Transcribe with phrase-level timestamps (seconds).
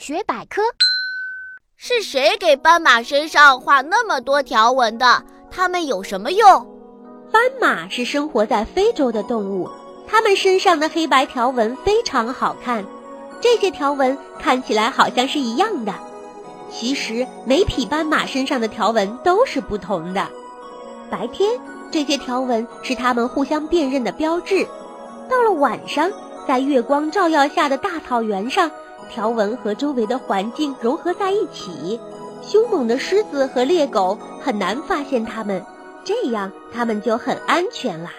[0.00, 0.62] 马学百科。
[1.76, 5.22] 是谁给斑马身上画那么多条纹的？
[5.50, 6.66] 它们有什么用？
[7.30, 9.68] 斑马是生活在非洲的动物，
[10.08, 12.82] 它们身上的黑白条纹非常好看。
[13.42, 15.92] 这些条纹看起来好像是一样的，
[16.70, 20.26] 其实每匹斑马身上的条纹都是不同的。
[21.10, 21.60] 白天，
[21.90, 24.64] 这些条纹是它们互相辨认的标志；
[25.28, 26.10] 到了晚上，
[26.48, 28.70] 在月光照耀下的大草原上。
[29.10, 32.00] 条纹和周围的环境融合在一起，
[32.40, 35.62] 凶猛的狮子和猎狗很难发现它们，
[36.04, 38.10] 这样它们就很安全啦。